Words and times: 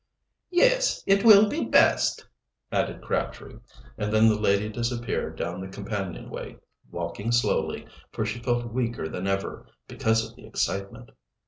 "Yes, 0.49 1.03
it 1.05 1.23
will 1.23 1.47
be 1.47 1.63
best," 1.65 2.25
added 2.71 3.03
Crabtree, 3.03 3.57
and 3.99 4.11
then 4.11 4.29
the 4.29 4.39
lady 4.39 4.67
disappeared 4.67 5.35
down 5.37 5.61
the 5.61 5.67
companion 5.67 6.27
way, 6.31 6.57
walking 6.89 7.31
slowly, 7.31 7.85
for 8.11 8.25
she 8.25 8.39
felt 8.39 8.73
weaker 8.73 9.07
than 9.07 9.27
ever, 9.27 9.67
because 9.87 10.27
of 10.27 10.35
the 10.35 10.47
excitement. 10.47 11.11